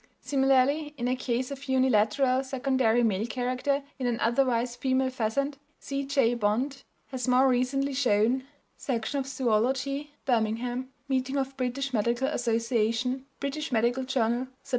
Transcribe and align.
Similarly 0.19 0.95
in 0.97 1.07
a 1.07 1.15
case 1.15 1.51
of 1.51 1.69
unilateral 1.69 2.43
secondary 2.43 3.03
male 3.03 3.27
character 3.27 3.83
in 3.99 4.07
an 4.07 4.19
otherwise 4.19 4.75
female 4.75 5.11
pheasant, 5.11 5.59
C.J. 5.77 6.33
Bond 6.33 6.81
has 7.09 7.27
more 7.27 7.47
recently 7.47 7.93
shown 7.93 8.43
(Section 8.75 9.19
of 9.19 9.27
Zoölogy, 9.27 10.07
Birmingham 10.25 10.89
Meeting 11.07 11.37
of 11.37 11.55
British 11.55 11.93
Medical 11.93 12.29
Association, 12.29 13.27
British 13.39 13.71
Medical 13.71 14.03
Journal, 14.03 14.47
Sept. 14.65 14.69